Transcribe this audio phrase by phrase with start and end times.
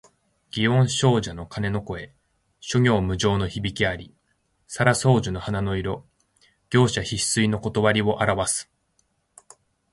[0.51, 2.11] 祇園精舎の鐘の声、
[2.59, 4.15] 諸行無常の響きあり。
[4.65, 6.07] 沙羅双樹の花の色、
[6.71, 7.59] 盛者必衰の
[7.93, 8.71] 理をあらわす。